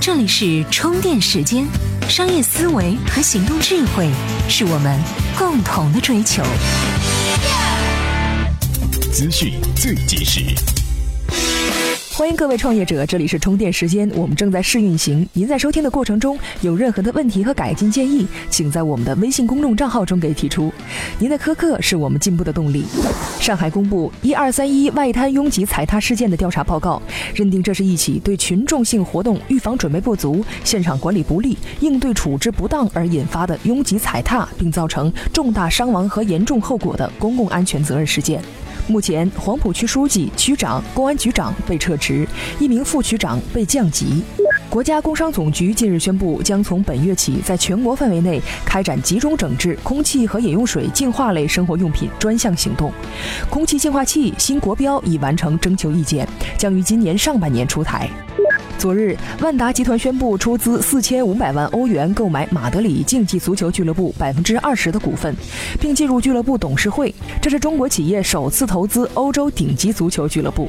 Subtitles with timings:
[0.00, 1.68] 这里是充电时间，
[2.08, 4.08] 商业思维和行动智慧
[4.48, 4.98] 是我们
[5.38, 6.42] 共同的追求。
[9.12, 10.69] 资讯最及时。
[12.20, 15.26] 欢迎各位创业者，这里是充电时间，我们正在试运行。
[15.32, 20.70] 您在收听的过程中有任何的问题和改进建议，请在我们的微信公众账号中给提出。
[21.18, 22.84] 您的苛刻是我们进步的动力。
[23.40, 27.00] 上海公布一二三一外滩拥挤踩踏事件的调查报告，
[27.34, 38.42] 认定这是一起对群众性活动预防准备不足、现场管理不力、应对处置不当而引发的拥挤踩踏，并造成重大伤亡和严重后果的公共安全责任事件。
[38.90, 42.26] 目前，黄浦区书记、区长、公安局长被撤职，
[42.58, 44.22] 一名副区长被降级。
[44.68, 52.92] 国家工商总局近日宣布，将从本月起，在全国范围内开展集中整治空气和饮用水净化类生活用品专项行动。
[53.48, 56.28] 空气净化器新国标已完成征求意见，
[56.58, 58.08] 将于今年上半年出台。
[58.80, 65.36] 昨日，万达集团宣布出资四千五百万欧元购买马德里竞技足球俱乐部百分之二十的股份，
[65.78, 67.14] 并进入俱乐部董事会。
[67.42, 70.66] 这是中国企业首次投资欧洲顶级足球俱乐部。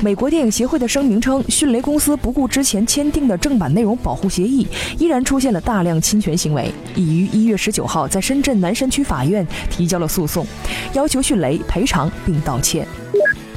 [0.00, 4.64] 美国电影协会的声明称，迅雷公司不顾之前签订的正版内容保护协议，
[4.96, 10.46] 依然出现了大量侵权行为，已于一月十九号在深圳南山区法院提交了诉讼，
[10.92, 12.86] 要求迅雷赔偿并道歉。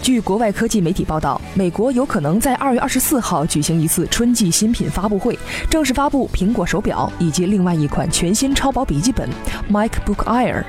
[0.03, 9.29] 据国外科技媒体报道，美国有可能在二月二十四号举行一次春季新品发布会，正式发布苹果手表以及另外一款全新超薄笔记本
[9.71, 10.65] MacBook Air。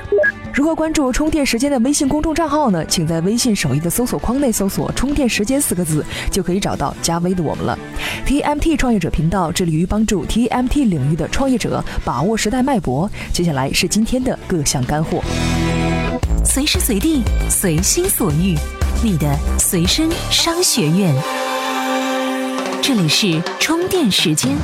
[0.53, 2.85] 如何关注充电时间的微信公众账号呢？
[2.85, 7.77] 请在微信首页的搜索框内搜索“充电时间”四个字，就可以找到加微的我们了。
[8.25, 13.11] TMT 创业者频道致力于帮助 TMT 领域的创业者把握时代脉搏。
[13.33, 15.25] 接下来是今天的各项干货，
[16.55, 18.55] 随时随地，随心所欲。
[19.03, 21.13] 你的随身商学院，
[22.81, 24.57] 这里是充电时间。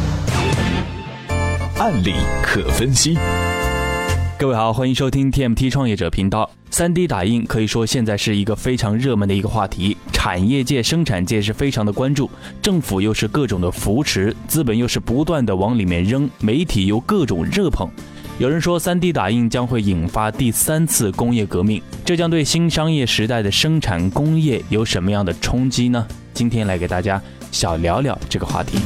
[1.78, 2.12] 案例
[2.44, 3.18] 可分析。
[4.38, 6.48] 各位好，欢迎收听 TMT 创业者频道。
[6.70, 12.30] 三 D 打印可以说现在是一个非常热门的一个话题，产业界、生产界是非常的关注，
[12.62, 17.90] 政府又是各种的扶持，资本又是不断的往里面扔，媒体又各种热捧。
[18.40, 26.06] 有人说三 D 打印将会引发第三次工业革命，这将对新商业时代的生产工业有什么样的冲击呢？
[26.32, 27.20] 今天来给大家
[27.52, 28.78] 小聊聊这个话题。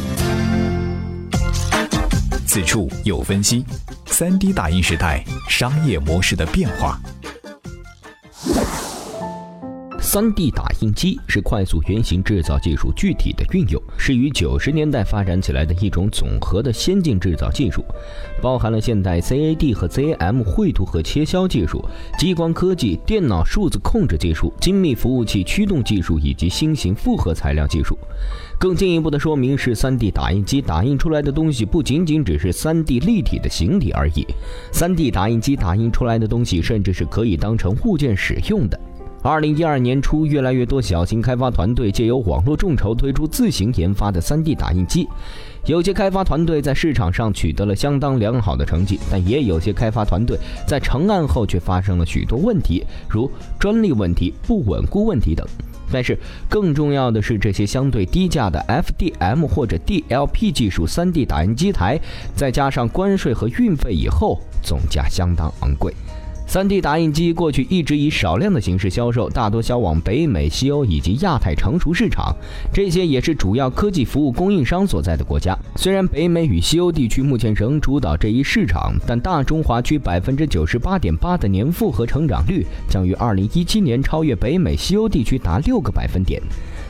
[2.44, 3.64] 此处有分析
[4.06, 7.00] 三 D 打印时代商业模式的变化。
[10.14, 17.84] 3D 打印机是快速原型制造技术具体的运用，是于九十年代发展起来的一种总和的先进制造技术，
[18.40, 21.84] 包含了现代 CAD 和 CAM 绘图和切削技术、
[22.16, 27.98] 激光科技、电脑数字控制技术、精密服务器驱动技术以及新型复合材料技术。
[28.56, 34.24] 更进一步的说明是，3D 打印机打印出来的东西不仅仅只是 3D 立体的形体而已
[34.72, 38.78] ，3D 打印机打印出来的东西甚至是可以当成物件使用的。
[39.26, 45.08] 二零一二年初，越来越多小型开发团队借由网络众筹推出自行研发的 3D 打印机。
[45.64, 55.46] 有些开发团队在市场上取得了相当良好的成绩，但也有些开发团队在成案后却发生了许多问题，如专利问题、不稳固问题等。
[55.90, 61.98] 但是更重要的是，这些相对低价的 FDM 或者 DLP 技术 3D 打印机台，
[62.36, 65.94] 再加上关税和运费以后，总价相当昂贵。
[66.46, 72.32] 3D 打印机过去一直以少量的形式销售，大多销往北美、西欧以及亚太成熟市场，
[72.72, 75.58] 这些也是主要科技服务供应商所在的国家。
[75.74, 86.40] 虽然北美与西欧地区目前仍主导这一市场，但大中华区百分之九十八点八的年复合成长率将于二零一七年超越北美、西欧地区达六个百分点。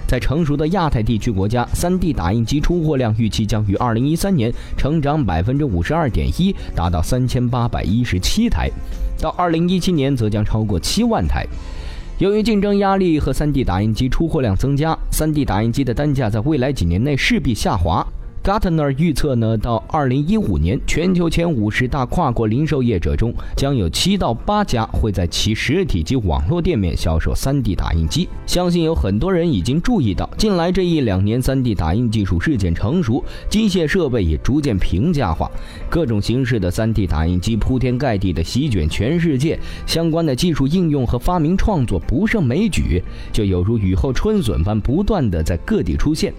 [0.07, 8.69] 在成熟的亚太地区国家，3D 打印机出货量预期将于2013年成长52.1%，达到3817台；
[9.21, 11.47] 到2017年则将超过7万台。
[12.19, 18.07] 由于竞争压力和 3D 打印机出货量增加，3D 打印机的单价在未来几年内势必下滑。
[18.45, 28.29] Gartner 预测呢，到二零一五年，全球前五十大跨国零售业者中，将有七到八家会在其实体及网络店面销售 3D 打印机。
[28.45, 35.51] 相信有很多人已经注意到，近来这一两年，3D 打印技术日渐成熟，机械设备也逐渐平价化，
[35.89, 43.03] 各种形式的 3D 打印机铺天盖地的席卷全世界，相关的技术应用和发明创作不胜枚举，
[43.33, 46.35] 就有如雨后春笋般不断的在各地出现。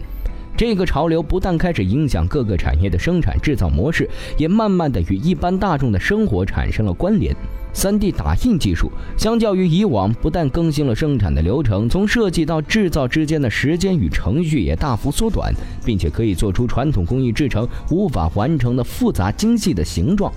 [0.57, 7.35] 这个潮流不但开始影响各个产业的生产制造模式，也慢慢的与一般大众的生活产生了关联。
[7.73, 15.53] 3D 打印技术相较于以往，不但更新了生产的流程，从设计到制造之间的时间与程序也大幅缩短，
[15.83, 20.31] 并且可以做出传统工艺制成无法完成的复杂精细的形状。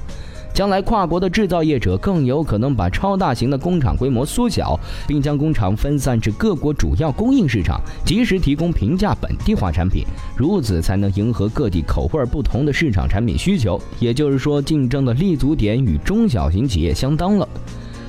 [0.58, 4.76] 将来，跨国的制造业者更有可能把超大型的工厂规模缩小，
[5.06, 10.02] 并将工厂分散至各国主要供应市场，及时提供平价本地化产品，
[10.36, 13.80] 如此才能迎合各地口味不同的市场产品需求。
[14.00, 17.48] 也就是说，竞争的立足点与中小型企业相当了。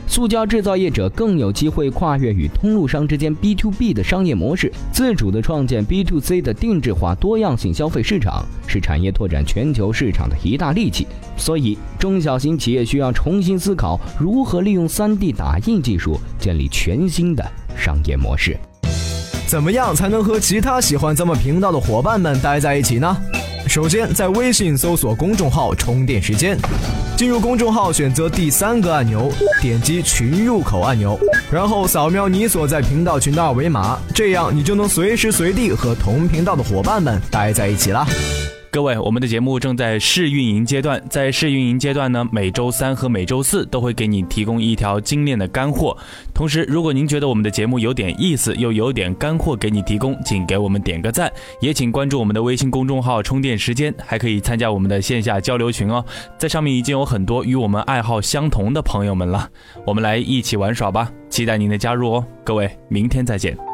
[0.10, 11.06] 塑胶制造业者更有机会跨越与通路商之间 B to B 的商业模式，自主的创建 B to C 的定制化多样性消费市场，是产业拓展全球市场的一大利器。
[11.38, 17.46] 所以，中小型企业需要重新思考如何利用 3D 打印技术建立全新的
[17.78, 18.58] 商业模式。
[19.46, 23.16] 怎么样才能和其他喜欢咱们频道的伙伴们待在一起呢？
[23.68, 26.58] 首先，在微信搜索公众号“充电时间”。
[27.20, 29.30] 进入公众号，选择第三个按钮，
[29.62, 31.20] 点击群入口按钮，
[31.52, 38.08] 然后扫描你所在频道群的二维码，这样你就能随时随地和同频道的伙伴们待在一起了。
[38.72, 45.98] 各位，我们的节目正在试运营阶段，在试运营阶段呢，每周三和每周四都会给你提供一条精炼的干货。
[46.36, 56.06] 同时，如果您觉得我们的节目有点意思，又有点干货给你提供，请给我们点个赞，也请关注我们的微信公众号“充电时间”，还可以参加我们的线下交流群哦。
[56.38, 59.50] 在上面已经有很多与我们爱好相同的朋友们了，
[59.84, 62.26] 我们来一起玩耍吧，期待您的加入哦。
[62.46, 63.69] 各位，明天再见。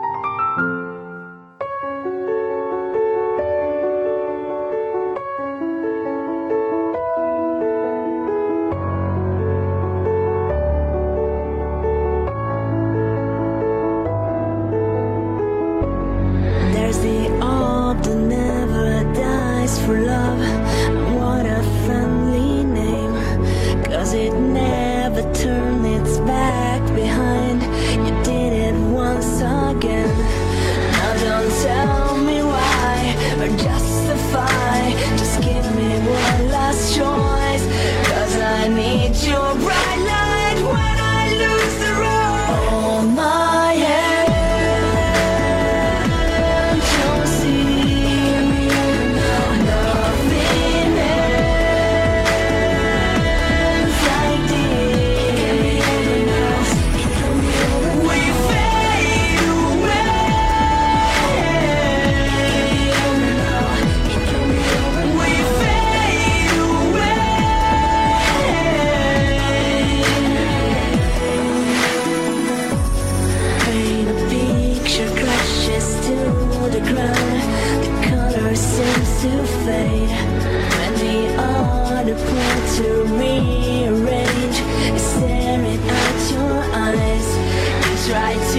[88.05, 88.54] try to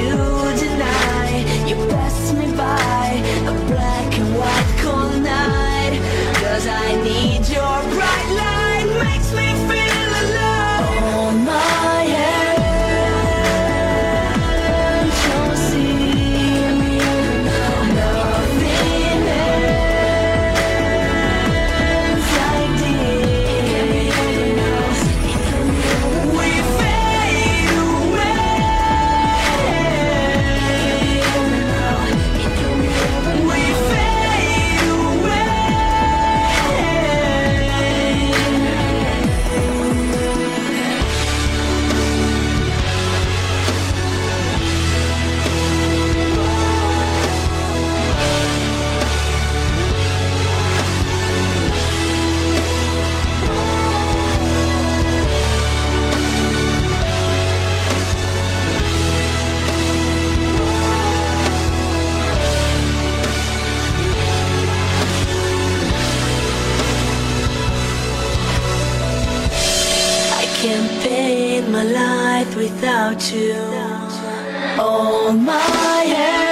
[73.17, 73.57] without you.
[75.43, 76.46] My head.